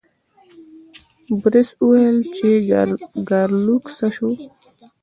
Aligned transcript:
بوریس 1.39 1.69
وویل 1.75 2.17
چې 2.35 2.47
ګارلوک 3.29 3.83
څه 3.97 4.07
شو. 4.15 4.29